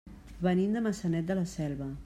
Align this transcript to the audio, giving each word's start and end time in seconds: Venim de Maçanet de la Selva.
Venim 0.47 0.73
de 0.77 0.81
Maçanet 0.87 1.29
de 1.31 1.39
la 1.41 1.47
Selva. 1.57 1.95